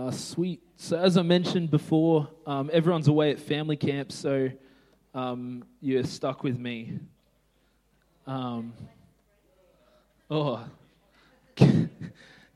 [0.00, 0.62] Uh, sweet.
[0.78, 4.48] So, as I mentioned before, um, everyone's away at family camp, so
[5.14, 6.98] um, you're stuck with me.
[8.26, 8.72] Um,
[10.30, 10.64] oh,
[11.58, 11.88] yeah,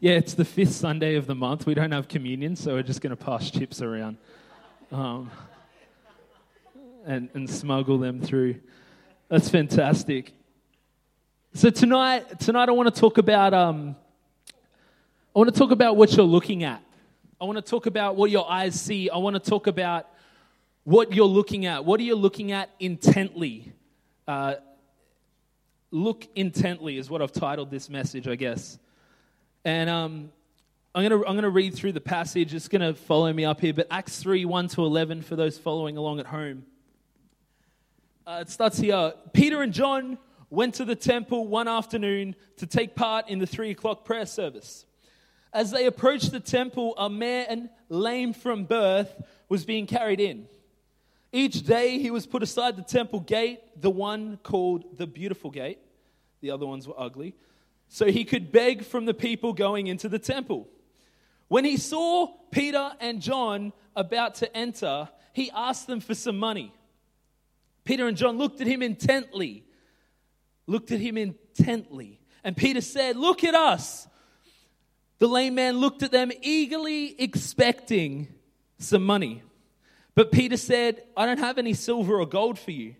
[0.00, 1.66] it's the fifth Sunday of the month.
[1.66, 4.16] We don't have communion, so we're just going to pass chips around
[4.90, 5.30] um,
[7.04, 8.58] and, and smuggle them through.
[9.28, 10.32] That's fantastic.
[11.52, 13.96] So tonight, tonight I want to talk about um,
[15.36, 16.80] I want to talk about what you're looking at.
[17.40, 19.10] I want to talk about what your eyes see.
[19.10, 20.08] I want to talk about
[20.84, 21.84] what you're looking at.
[21.84, 23.72] What are you looking at intently?
[24.28, 24.54] Uh,
[25.90, 28.78] look intently is what I've titled this message, I guess.
[29.64, 30.30] And um,
[30.94, 32.54] I'm going to I'm gonna read through the passage.
[32.54, 33.74] It's going to follow me up here.
[33.74, 36.64] But Acts 3 1 to 11 for those following along at home.
[38.26, 39.12] Uh, it starts here.
[39.32, 40.18] Peter and John
[40.50, 44.86] went to the temple one afternoon to take part in the three o'clock prayer service.
[45.54, 50.48] As they approached the temple, a man lame from birth was being carried in.
[51.32, 55.78] Each day he was put aside the temple gate, the one called the Beautiful Gate.
[56.40, 57.36] The other ones were ugly.
[57.88, 60.68] So he could beg from the people going into the temple.
[61.46, 66.74] When he saw Peter and John about to enter, he asked them for some money.
[67.84, 69.64] Peter and John looked at him intently.
[70.66, 72.20] Looked at him intently.
[72.42, 74.08] And Peter said, Look at us.
[75.18, 78.28] The lame man looked at them eagerly expecting
[78.78, 79.42] some money.
[80.14, 82.94] But Peter said, I don't have any silver or gold for you,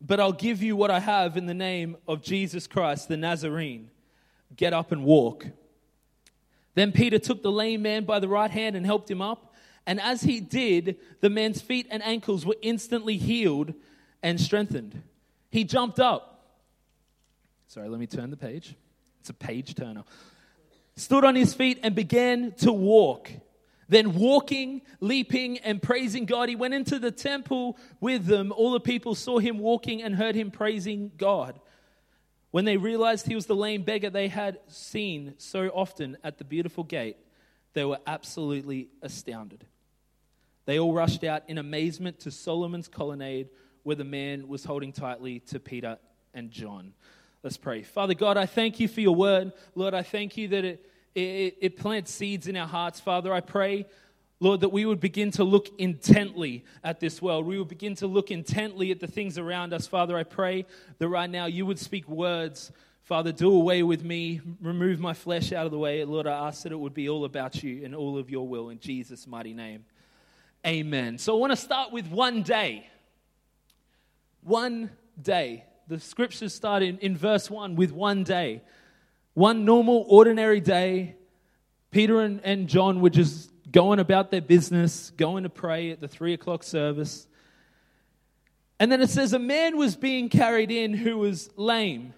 [0.00, 3.90] but I'll give you what I have in the name of Jesus Christ, the Nazarene.
[4.54, 5.46] Get up and walk.
[6.74, 9.54] Then Peter took the lame man by the right hand and helped him up.
[9.86, 13.74] And as he did, the man's feet and ankles were instantly healed
[14.22, 15.02] and strengthened.
[15.50, 16.56] He jumped up.
[17.66, 18.74] Sorry, let me turn the page.
[19.20, 20.04] It's a page turner
[20.96, 23.30] stood on his feet and began to walk.
[23.88, 28.50] Then, walking, leaping, and praising God, he went into the temple with them.
[28.52, 31.60] All the people saw him walking and heard him praising God.
[32.52, 36.44] When they realized he was the lame beggar they had seen so often at the
[36.44, 37.16] beautiful gate,
[37.74, 39.66] they were absolutely astounded.
[40.64, 43.48] They all rushed out in amazement to Solomon's colonnade
[43.82, 45.98] where the man was holding tightly to Peter
[46.34, 46.92] and John.
[47.42, 47.82] Let's pray.
[47.82, 49.52] Father God, I thank you for your word.
[49.74, 53.00] Lord, I thank you that it, it, it plants seeds in our hearts.
[53.00, 53.86] Father, I pray,
[54.40, 57.46] Lord, that we would begin to look intently at this world.
[57.46, 59.86] We would begin to look intently at the things around us.
[59.86, 60.66] Father, I pray
[60.98, 62.72] that right now you would speak words.
[63.02, 66.04] Father, do away with me, remove my flesh out of the way.
[66.04, 68.70] Lord, I ask that it would be all about you and all of your will
[68.70, 69.84] in Jesus' mighty name.
[70.66, 71.18] Amen.
[71.18, 72.88] So I want to start with one day.
[74.42, 74.90] One
[75.20, 78.62] day the scriptures start in, in verse 1 with one day.
[79.34, 81.16] One normal, ordinary day.
[81.90, 86.08] Peter and, and John were just going about their business, going to pray at the
[86.08, 87.26] three o'clock service.
[88.78, 92.14] And then it says, a man was being carried in who was lame.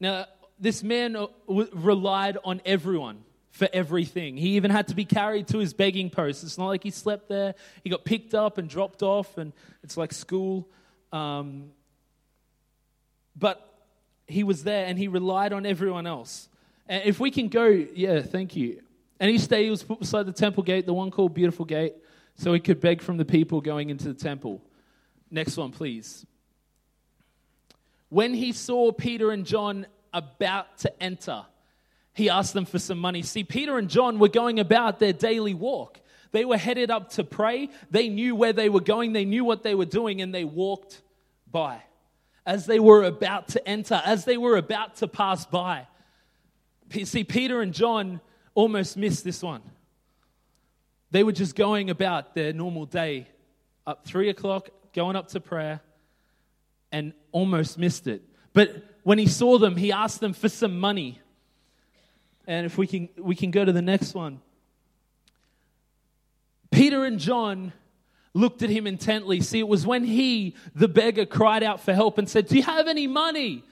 [0.00, 0.26] Now,
[0.58, 4.36] this man uh, relied on everyone for everything.
[4.36, 6.42] He even had to be carried to his begging post.
[6.42, 7.54] It's not like he slept there.
[7.84, 10.68] He got picked up and dropped off, and it's like school.
[11.12, 11.70] Um,
[13.36, 13.69] but
[14.32, 16.48] he was there and he relied on everyone else.
[16.88, 18.82] And if we can go, yeah, thank you.
[19.18, 21.94] And each day he was put beside the temple gate, the one called Beautiful Gate,
[22.36, 24.62] so he could beg from the people going into the temple.
[25.30, 26.24] Next one, please.
[28.08, 31.44] When he saw Peter and John about to enter,
[32.14, 33.22] he asked them for some money.
[33.22, 36.00] See, Peter and John were going about their daily walk.
[36.32, 37.68] They were headed up to pray.
[37.90, 41.02] They knew where they were going, they knew what they were doing, and they walked
[41.50, 41.82] by
[42.50, 45.86] as they were about to enter, as they were about to pass by.
[47.04, 48.20] See, Peter and John
[48.56, 49.62] almost missed this one.
[51.12, 53.28] They were just going about their normal day,
[53.86, 55.80] up three o'clock, going up to prayer,
[56.90, 58.20] and almost missed it.
[58.52, 61.20] But when he saw them, he asked them for some money.
[62.48, 64.40] And if we can, we can go to the next one.
[66.72, 67.72] Peter and John
[68.34, 69.40] looked at him intently.
[69.40, 72.62] See, it was when he, the beggar, cried out for help and said, Do you
[72.62, 73.64] have any money?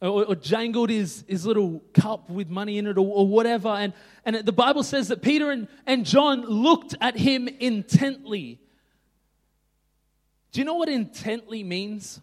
[0.00, 3.68] Or, or jangled his, his little cup with money in it or, or whatever.
[3.68, 3.94] And,
[4.24, 8.60] and the Bible says that Peter and, and John looked at him intently.
[10.52, 12.20] Do you know what intently means?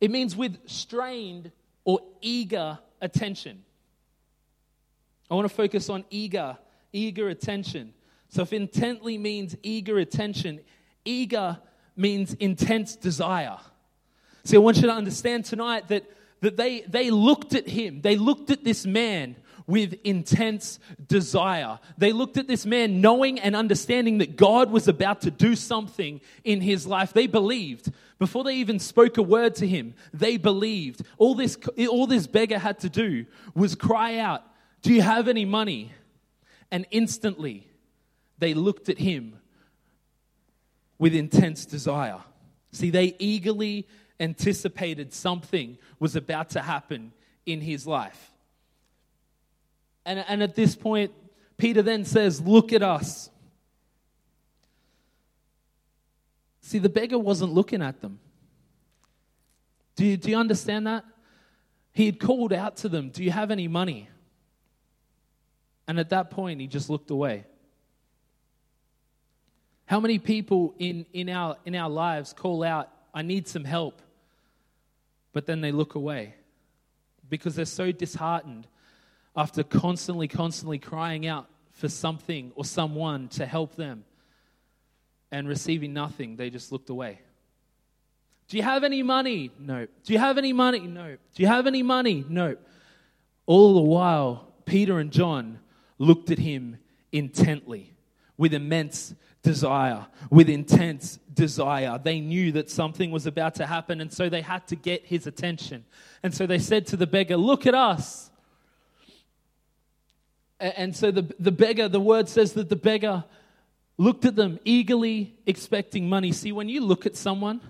[0.00, 1.50] It means with strained
[1.84, 3.64] or eager attention.
[5.30, 6.56] I want to focus on eager,
[6.92, 7.94] eager attention.
[8.32, 10.60] So if intently means eager attention,
[11.04, 11.58] eager
[11.94, 13.58] means intense desire.
[14.44, 16.04] See, I want you to understand tonight that,
[16.40, 19.36] that they, they looked at him, they looked at this man
[19.66, 21.78] with intense desire.
[21.98, 26.22] They looked at this man knowing and understanding that God was about to do something
[26.42, 27.12] in his life.
[27.12, 27.92] They believed.
[28.18, 31.02] Before they even spoke a word to him, they believed.
[31.18, 34.42] All this, all this beggar had to do was cry out,
[34.80, 35.92] Do you have any money?
[36.70, 37.68] And instantly,
[38.42, 39.38] they looked at him
[40.98, 42.18] with intense desire.
[42.72, 43.86] See, they eagerly
[44.18, 47.12] anticipated something was about to happen
[47.46, 48.32] in his life.
[50.04, 51.12] And, and at this point,
[51.56, 53.30] Peter then says, Look at us.
[56.62, 58.18] See, the beggar wasn't looking at them.
[59.94, 61.04] Do you, do you understand that?
[61.92, 64.08] He had called out to them, Do you have any money?
[65.86, 67.44] And at that point, he just looked away.
[69.86, 74.00] How many people in, in, our, in our lives call out, I need some help,
[75.32, 76.34] but then they look away
[77.28, 78.66] because they're so disheartened
[79.34, 84.04] after constantly, constantly crying out for something or someone to help them
[85.30, 87.20] and receiving nothing, they just looked away.
[88.48, 89.50] Do you have any money?
[89.58, 89.86] No.
[90.04, 90.80] Do you have any money?
[90.80, 91.16] No.
[91.34, 92.24] Do you have any money?
[92.28, 92.56] No.
[93.46, 95.58] All the while, Peter and John
[95.98, 96.76] looked at him
[97.12, 97.91] intently
[98.42, 101.96] with immense desire, with intense desire.
[102.02, 105.28] They knew that something was about to happen, and so they had to get his
[105.28, 105.84] attention.
[106.24, 108.32] And so they said to the beggar, Look at us.
[110.58, 113.22] And so the, the beggar, the word says that the beggar
[113.96, 116.32] looked at them eagerly expecting money.
[116.32, 117.60] See, when you look at someone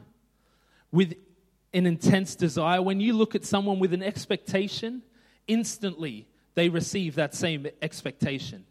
[0.90, 1.12] with
[1.74, 5.02] an intense desire, when you look at someone with an expectation,
[5.46, 8.64] instantly they receive that same expectation.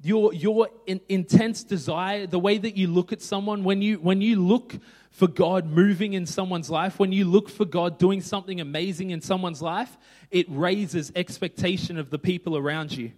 [0.00, 4.20] Your, your in, intense desire, the way that you look at someone, when you, when
[4.20, 4.76] you look
[5.10, 9.20] for God moving in someone's life, when you look for God doing something amazing in
[9.20, 9.96] someone's life,
[10.30, 13.10] it raises expectation of the people around you.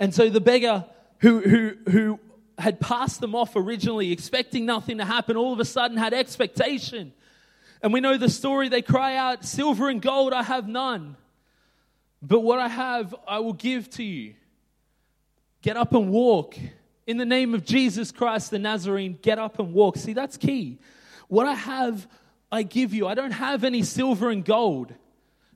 [0.00, 0.84] And so the beggar
[1.18, 2.20] who, who, who
[2.58, 7.12] had passed them off originally, expecting nothing to happen, all of a sudden had expectation.
[7.82, 8.68] And we know the story.
[8.68, 11.16] They cry out, Silver and gold I have none,
[12.22, 14.34] but what I have I will give to you.
[15.64, 16.58] Get up and walk.
[17.06, 19.96] In the name of Jesus Christ the Nazarene, get up and walk.
[19.96, 20.78] See, that's key.
[21.28, 22.06] What I have,
[22.52, 23.06] I give you.
[23.06, 24.92] I don't have any silver and gold,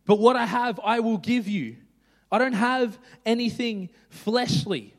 [0.06, 1.76] but what I have, I will give you.
[2.32, 4.94] I don't have anything fleshly.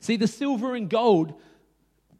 [0.00, 1.34] See, the silver and gold,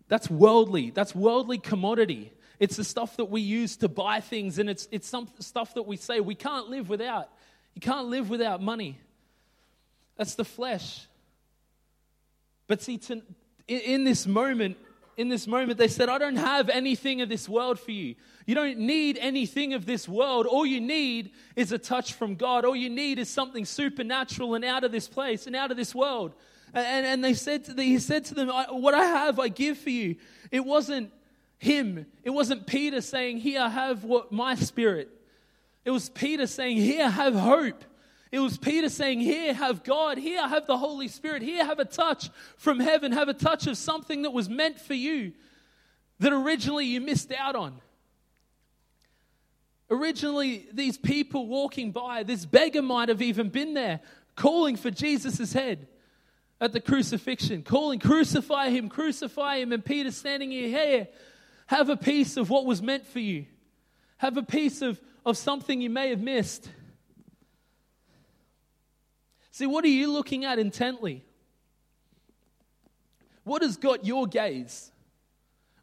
[0.06, 0.90] that's worldly.
[0.90, 2.32] That's worldly commodity.
[2.61, 5.82] It's the stuff that we use to buy things, and it's, it's some stuff that
[5.82, 7.28] we say we can't live without.
[7.75, 9.00] You can't live without money.
[10.17, 11.08] That's the flesh.
[12.73, 13.21] But see, to,
[13.69, 14.79] in this moment,
[15.19, 18.15] in this moment, they said, I don't have anything of this world for you.
[18.47, 20.47] You don't need anything of this world.
[20.47, 22.65] All you need is a touch from God.
[22.65, 25.95] All you need is something supernatural and out of this place and out of this
[25.95, 26.33] world.
[26.73, 29.77] And, and they said to the, he said to them, What I have, I give
[29.77, 30.17] for you.
[30.51, 31.13] It wasn't
[31.59, 35.11] him, it wasn't Peter saying, Here, I have what my spirit.
[35.85, 37.85] It was Peter saying, Here, I have hope.
[38.32, 40.17] It was Peter saying, Here, have God.
[40.17, 41.43] Here, have the Holy Spirit.
[41.43, 43.12] Here, have a touch from heaven.
[43.12, 45.32] Have a touch of something that was meant for you
[46.19, 47.81] that originally you missed out on.
[49.90, 54.00] Originally, these people walking by, this beggar might have even been there
[54.35, 55.87] calling for Jesus' head
[56.59, 59.73] at the crucifixion, calling, Crucify him, crucify him.
[59.73, 61.11] And Peter standing here, Hey,
[61.66, 63.45] have a piece of what was meant for you,
[64.16, 66.71] have a piece of, of something you may have missed.
[69.52, 71.23] See, what are you looking at intently?
[73.44, 74.90] What has got your gaze?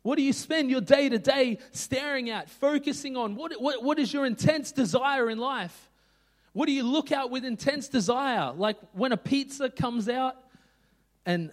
[0.02, 3.36] What do you spend your day to day staring at, focusing on?
[3.36, 5.90] What, what, what is your intense desire in life?
[6.54, 8.52] What do you look at with intense desire?
[8.54, 10.36] Like when a pizza comes out
[11.26, 11.52] and,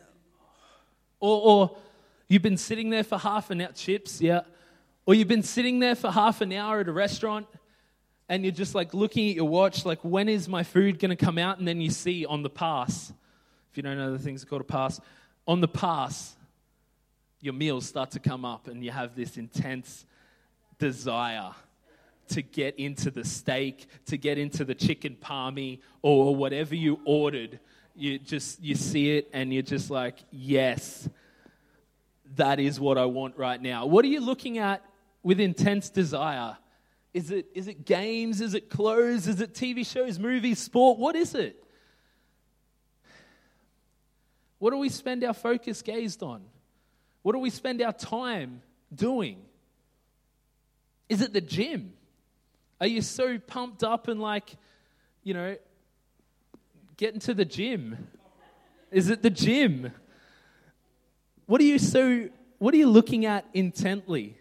[1.21, 1.77] or, or
[2.29, 4.41] you've been sitting there for half an hour, chips, yeah.
[5.05, 7.47] Or you've been sitting there for half an hour at a restaurant
[8.29, 11.17] and you're just like looking at your watch, like, when is my food going to
[11.17, 11.59] come out?
[11.59, 13.13] And then you see on the pass,
[13.71, 15.01] if you don't know the things called a pass,
[15.47, 16.37] on the pass,
[17.41, 20.05] your meals start to come up and you have this intense
[20.79, 21.53] desire
[22.29, 27.61] to get into the steak, to get into the chicken palmy or whatever you ordered.
[27.95, 31.09] You just you see it and you're just like, "Yes.
[32.35, 34.83] That is what I want right now." What are you looking at
[35.23, 36.57] with intense desire?
[37.17, 38.43] Is it, is it games?
[38.43, 39.27] Is it clothes?
[39.27, 40.99] Is it TV shows, movies, sport?
[40.99, 41.65] What is it?
[44.59, 46.43] What do we spend our focus gazed on?
[47.23, 48.61] What do we spend our time
[48.95, 49.39] doing?
[51.09, 51.95] Is it the gym?
[52.83, 54.55] Are you so pumped up and like,
[55.25, 55.57] you know,
[56.99, 58.09] getting to the gym?
[58.91, 59.91] Is it the gym?
[61.47, 64.37] What are you so what are you looking at intently?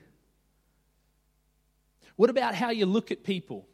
[2.16, 3.68] What about how you look at people?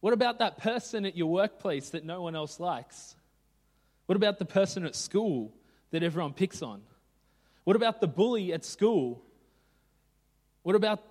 [0.00, 3.14] What about that person at your workplace that no one else likes?
[4.06, 5.52] What about the person at school
[5.92, 6.82] that everyone picks on?
[7.64, 9.22] What about the bully at school?
[10.62, 11.02] What about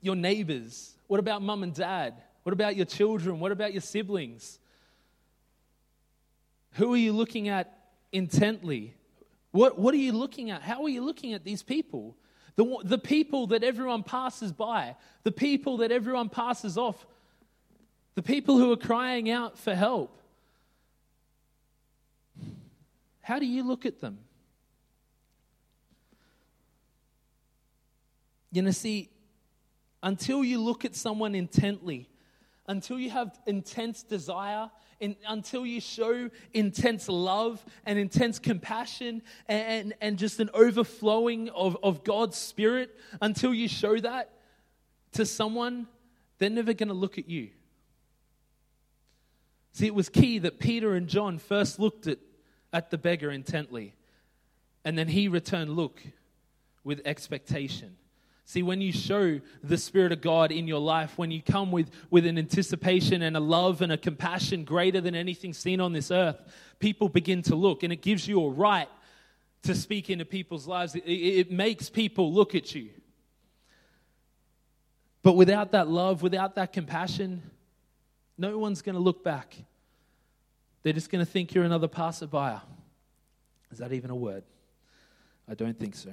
[0.00, 0.94] your neighbors?
[1.06, 2.14] What about mum and dad?
[2.42, 3.40] What about your children?
[3.40, 4.58] What about your siblings?
[6.72, 7.72] Who are you looking at
[8.12, 8.94] intently?
[9.50, 10.60] What, what are you looking at?
[10.62, 12.16] How are you looking at these people?
[12.56, 17.06] The, the people that everyone passes by, the people that everyone passes off,
[18.14, 20.18] the people who are crying out for help.
[23.20, 24.18] How do you look at them?
[28.52, 29.10] You know, see,
[30.02, 32.08] until you look at someone intently,
[32.68, 34.70] until you have intense desire,
[35.00, 41.76] in, until you show intense love and intense compassion and, and just an overflowing of,
[41.82, 44.32] of God's Spirit, until you show that
[45.12, 45.86] to someone,
[46.38, 47.50] they're never going to look at you.
[49.72, 52.18] See, it was key that Peter and John first looked at,
[52.72, 53.94] at the beggar intently,
[54.84, 56.02] and then he returned look
[56.82, 57.96] with expectation.
[58.48, 61.90] See, when you show the Spirit of God in your life, when you come with,
[62.10, 66.12] with an anticipation and a love and a compassion greater than anything seen on this
[66.12, 66.40] earth,
[66.78, 68.88] people begin to look, and it gives you a right
[69.64, 70.94] to speak into people's lives.
[70.94, 72.90] It, it makes people look at you.
[75.24, 77.42] But without that love, without that compassion,
[78.38, 79.56] no one's going to look back.
[80.84, 82.60] They're just going to think you're another passerby.
[83.72, 84.44] Is that even a word?
[85.48, 86.12] I don't think so.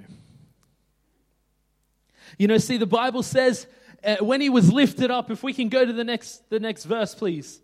[2.38, 3.68] You know, see, the Bible says
[4.04, 6.86] uh, when he was lifted up, if we can go to the next, the next
[6.86, 7.62] verse, please.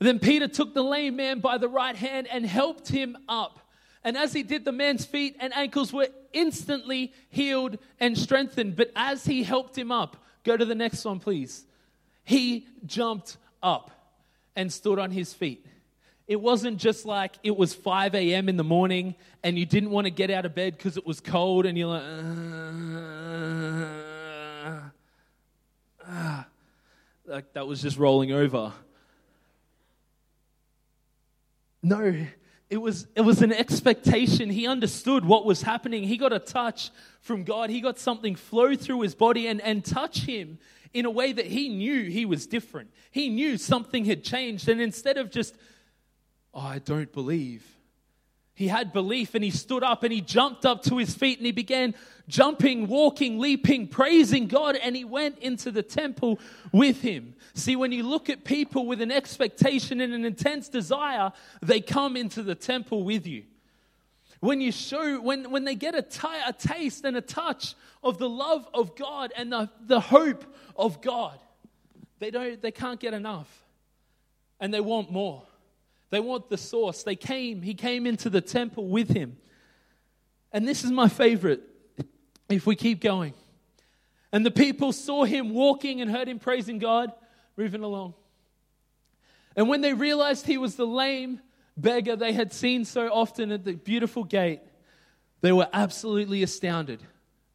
[0.00, 3.60] Then Peter took the lame man by the right hand and helped him up.
[4.04, 8.76] And as he did, the man's feet and ankles were instantly healed and strengthened.
[8.76, 11.64] But as he helped him up, go to the next one, please.
[12.24, 13.90] He jumped up
[14.54, 15.66] and stood on his feet.
[16.28, 18.50] It wasn't just like it was 5 a.m.
[18.50, 21.20] in the morning and you didn't want to get out of bed because it was
[21.20, 22.02] cold and you're like,
[26.06, 26.42] uh, uh,
[27.24, 28.74] like that was just rolling over.
[31.82, 32.26] No,
[32.68, 34.50] it was, it was an expectation.
[34.50, 36.02] He understood what was happening.
[36.02, 36.90] He got a touch
[37.22, 37.70] from God.
[37.70, 40.58] He got something flow through his body and, and touch him
[40.92, 42.90] in a way that he knew he was different.
[43.10, 44.68] He knew something had changed.
[44.68, 45.54] And instead of just
[46.58, 47.64] Oh, I don't believe.
[48.52, 51.46] He had belief and he stood up and he jumped up to his feet and
[51.46, 51.94] he began
[52.26, 56.40] jumping, walking, leaping, praising God, and he went into the temple
[56.72, 57.34] with him.
[57.54, 61.30] See, when you look at people with an expectation and an intense desire,
[61.62, 63.44] they come into the temple with you.
[64.40, 68.18] When you show, when, when they get a, t- a taste and a touch of
[68.18, 71.38] the love of God and the, the hope of God,
[72.18, 73.48] they, don't, they can't get enough
[74.58, 75.44] and they want more.
[76.10, 77.02] They want the source.
[77.02, 79.36] They came, he came into the temple with him.
[80.52, 81.60] And this is my favorite
[82.48, 83.34] if we keep going.
[84.32, 87.12] And the people saw him walking and heard him praising God,
[87.56, 88.14] moving along.
[89.56, 91.40] And when they realized he was the lame
[91.76, 94.60] beggar they had seen so often at the beautiful gate,
[95.40, 97.02] they were absolutely astounded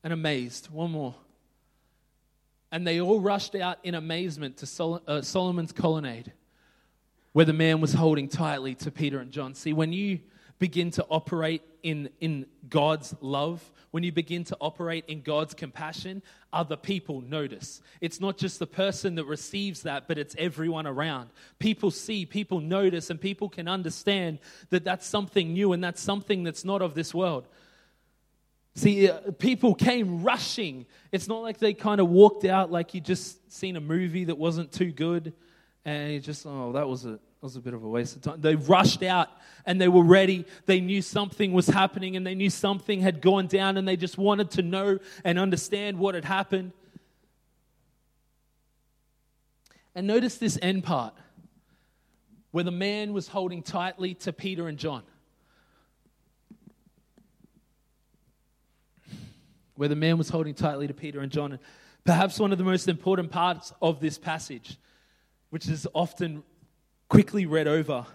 [0.04, 0.70] and amazed.
[0.70, 1.16] One more.
[2.72, 6.34] And they all rushed out in amazement to Sol- uh, Solomon's colonnade
[7.34, 9.56] where the man was holding tightly to Peter and John.
[9.56, 10.20] See, when you
[10.60, 16.22] begin to operate in, in God's love, when you begin to operate in God's compassion,
[16.54, 17.82] other people notice.
[18.02, 21.32] It's not just the person that receives that, but it's everyone around.
[21.60, 26.44] People see, people notice, and people can understand that that's something new and that's something
[26.44, 27.48] that's not of this world.
[28.76, 30.86] See, uh, people came rushing.
[31.12, 34.38] It's not like they kind of walked out like you just seen a movie that
[34.38, 35.34] wasn't too good
[35.86, 38.22] and he just, oh, that was a, that was a bit of a waste of
[38.22, 38.42] time.
[38.42, 39.28] They rushed out
[39.66, 40.46] and they were ready.
[40.66, 44.18] They knew something was happening and they knew something had gone down and they just
[44.18, 46.72] wanted to know and understand what had happened.
[49.94, 51.14] And notice this end part
[52.52, 55.04] where the man was holding tightly to Peter and John.
[59.76, 61.52] Where the man was holding tightly to Peter and John.
[61.52, 61.60] And
[62.06, 64.78] perhaps one of the most important parts of this passage
[65.54, 66.42] which is often
[67.10, 68.08] quickly read over.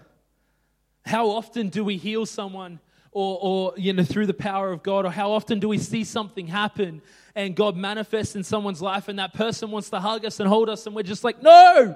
[1.05, 2.81] How often do we heal someone
[3.13, 6.03] or, or, you know through the power of god or how often do we see
[6.03, 7.01] something happen
[7.35, 10.69] and god manifests in someone's life and that person wants to hug us and hold
[10.69, 11.95] us and we're just like no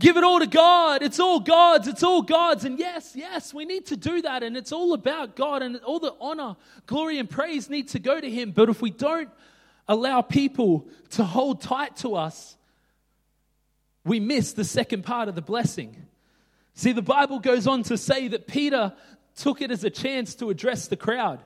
[0.00, 1.04] Give it all to God.
[1.04, 1.86] It's all God's.
[1.86, 2.64] It's all God's.
[2.64, 4.42] And yes, yes, we need to do that.
[4.42, 5.62] And it's all about God.
[5.62, 8.50] And all the honor, glory, and praise need to go to Him.
[8.50, 9.30] But if we don't
[9.86, 12.56] allow people to hold tight to us,
[14.04, 15.96] we miss the second part of the blessing.
[16.74, 18.92] See, the Bible goes on to say that Peter
[19.36, 21.40] took it as a chance to address the crowd.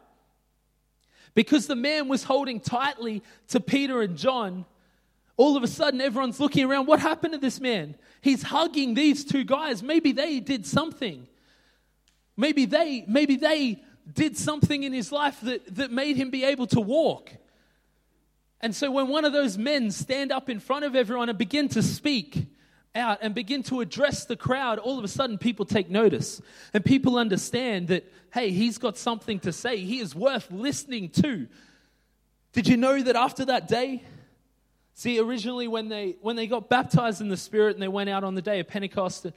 [1.35, 4.65] Because the man was holding tightly to Peter and John,
[5.37, 6.87] all of a sudden everyone's looking around.
[6.87, 7.95] What happened to this man?
[8.21, 9.83] He's hugging these two guys.
[9.83, 11.29] Maybe they did something.
[12.37, 16.67] Maybe they, maybe they did something in his life that, that made him be able
[16.69, 17.31] to walk.
[18.61, 21.69] And so when one of those men stand up in front of everyone and begin
[21.71, 22.47] to speak
[22.95, 26.43] out and begin to address the crowd, all of a sudden people take notice.
[26.75, 29.79] And people understand that, hey, he's got something to say.
[29.79, 31.47] He is worth listening to.
[32.53, 34.03] Did you know that after that day,
[34.99, 38.25] See, originally when they when they got baptized in the Spirit and they went out
[38.25, 39.29] on the day of Pentecost,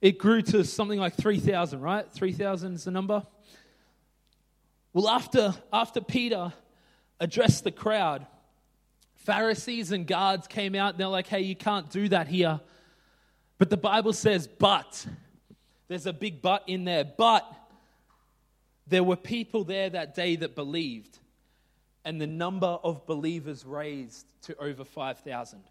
[0.00, 1.80] it grew to something like three thousand.
[1.80, 3.22] Right, three thousand is the number.
[4.92, 6.52] Well, after after Peter
[7.20, 8.26] addressed the crowd,
[9.26, 12.60] Pharisees and guards came out and they're like, "Hey, you can't do that here."
[13.58, 15.06] But the Bible says, "But."
[15.88, 17.04] There's a big but in there.
[17.04, 17.44] But
[18.86, 21.18] there were people there that day that believed
[22.04, 25.64] and the number of believers raised to over 5,000.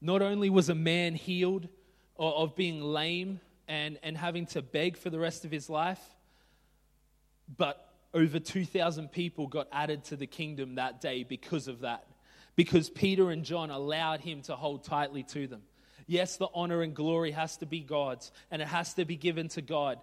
[0.00, 1.68] Not only was a man healed
[2.16, 6.00] of being lame and, and having to beg for the rest of his life,
[7.54, 12.06] but over 2,000 people got added to the kingdom that day because of that.
[12.56, 15.62] Because Peter and John allowed him to hold tightly to them.
[16.06, 19.48] Yes, the honor and glory has to be God's, and it has to be given
[19.48, 19.98] to God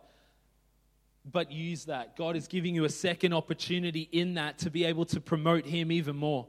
[1.31, 2.15] but use that.
[2.15, 5.91] God is giving you a second opportunity in that to be able to promote Him
[5.91, 6.47] even more.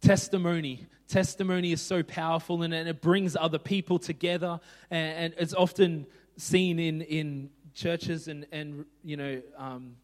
[0.00, 0.86] Testimony.
[1.08, 4.60] Testimony is so powerful and it brings other people together.
[4.90, 6.06] And it's often
[6.36, 9.96] seen in, in churches and, and you know, um,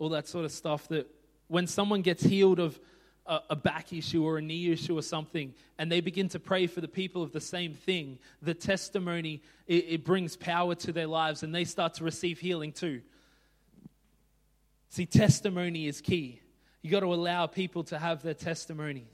[0.00, 1.06] all that sort of stuff that
[1.46, 2.80] when someone gets healed of
[3.26, 6.66] a, a back issue or a knee issue or something, and they begin to pray
[6.66, 11.06] for the people of the same thing, the testimony, it, it brings power to their
[11.06, 13.02] lives and they start to receive healing too.
[14.88, 16.40] See, testimony is key.
[16.82, 19.06] You got to allow people to have their testimony.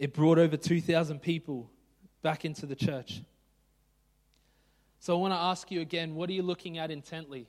[0.00, 1.70] It brought over 2,000 people
[2.22, 3.22] back into the church.
[4.98, 7.46] So I want to ask you again what are you looking at intently?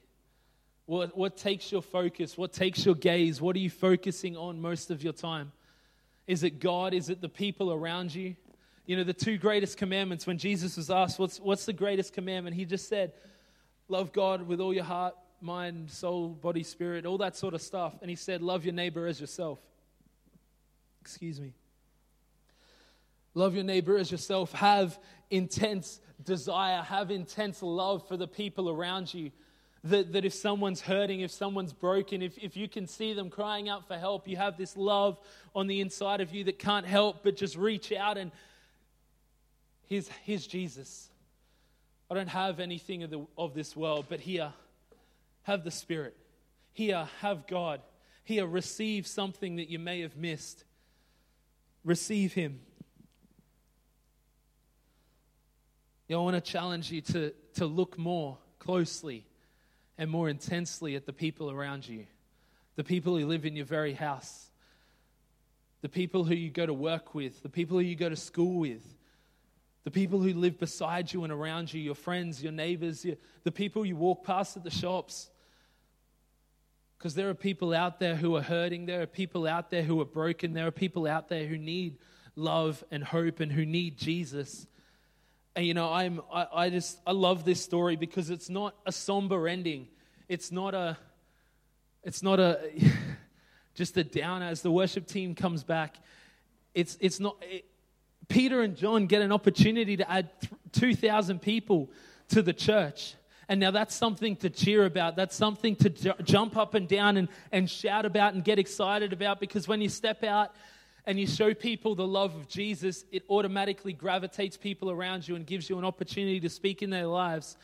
[0.91, 2.37] What, what takes your focus?
[2.37, 3.39] What takes your gaze?
[3.39, 5.53] What are you focusing on most of your time?
[6.27, 6.93] Is it God?
[6.93, 8.35] Is it the people around you?
[8.85, 12.57] You know, the two greatest commandments, when Jesus was asked, What's, what's the greatest commandment?
[12.57, 13.13] He just said,
[13.87, 17.95] Love God with all your heart, mind, soul, body, spirit, all that sort of stuff.
[18.01, 19.59] And he said, Love your neighbor as yourself.
[20.99, 21.53] Excuse me.
[23.33, 24.51] Love your neighbor as yourself.
[24.51, 24.99] Have
[25.29, 29.31] intense desire, have intense love for the people around you.
[29.85, 33.67] That, that if someone's hurting, if someone's broken, if, if you can see them crying
[33.67, 35.19] out for help, you have this love
[35.55, 38.31] on the inside of you that can't help but just reach out and
[39.87, 41.09] here's, here's Jesus.
[42.11, 44.53] I don't have anything of, the, of this world, but here,
[45.43, 46.15] have the Spirit.
[46.73, 47.81] Here, have God.
[48.23, 50.63] Here, receive something that you may have missed.
[51.83, 52.59] Receive Him.
[56.07, 59.25] You know, I want to challenge you to, to look more closely
[60.01, 62.07] and more intensely at the people around you,
[62.75, 64.49] the people who live in your very house,
[65.83, 68.57] the people who you go to work with, the people who you go to school
[68.57, 68.81] with,
[69.83, 73.51] the people who live beside you and around you, your friends, your neighbors, your, the
[73.51, 75.29] people you walk past at the shops.
[76.97, 80.01] Because there are people out there who are hurting, there are people out there who
[80.01, 81.99] are broken, there are people out there who need
[82.35, 84.65] love and hope and who need Jesus.
[85.57, 89.49] You know, I'm, I, I just, I love this story because it's not a somber
[89.49, 89.89] ending.
[90.29, 90.97] It's not a,
[92.03, 92.61] it's not a,
[93.75, 95.97] just a downer as the worship team comes back.
[96.73, 97.65] It's, it's not, it,
[98.29, 100.29] Peter and John get an opportunity to add
[100.71, 101.91] 2,000 people
[102.29, 103.15] to the church.
[103.49, 105.17] And now that's something to cheer about.
[105.17, 109.11] That's something to j- jump up and down and, and shout about and get excited
[109.11, 110.55] about because when you step out
[111.05, 115.45] and you show people the love of Jesus, it automatically gravitates people around you and
[115.45, 117.57] gives you an opportunity to speak in their lives.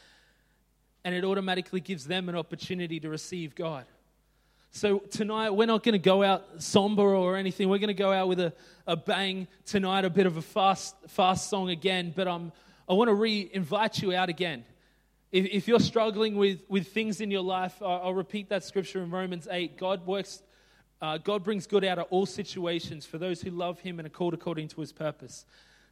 [1.04, 3.86] And it automatically gives them an opportunity to receive God.
[4.72, 7.70] So tonight, we're not going to go out somber or anything.
[7.70, 8.54] We're going to go out with a,
[8.86, 12.14] a bang tonight, a bit of a fast, fast song again.
[12.16, 12.52] But um,
[12.90, 14.66] I want to re invite you out again.
[15.32, 19.48] If, you're struggling with, with things in your life, I'll repeat that scripture in Romans
[19.50, 19.78] 8.
[19.78, 20.42] God works
[21.02, 24.12] uh, God brings good out of all situations for those who love Him and are
[24.12, 25.46] called according to His purpose.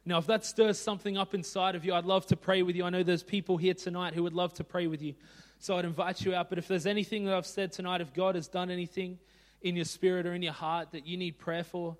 [0.04, 2.84] Now, if that stirs something up inside of you, I'd love to pray with you.
[2.84, 5.14] I know there's people here tonight who would love to pray with you.
[5.58, 6.48] So I'd invite you out.
[6.48, 9.18] But if there's anything that I've said tonight, if God has done anything
[9.62, 11.96] in your spirit or in your heart that you need prayer for,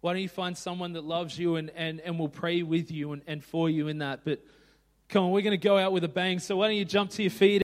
[0.00, 3.12] why don't you find someone that loves you and, and, and will pray with you
[3.12, 4.20] and, and for you in that?
[4.24, 4.40] But
[5.08, 6.38] come on, we're going to go out with a bang.
[6.38, 7.56] So why don't you jump to your feet?